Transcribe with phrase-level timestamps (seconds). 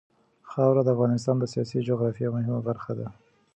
[0.49, 3.07] خاوره د افغانستان د سیاسي جغرافیه یوه مهمه برخه ده.